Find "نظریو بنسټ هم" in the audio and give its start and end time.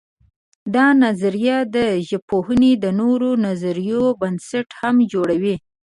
3.45-4.95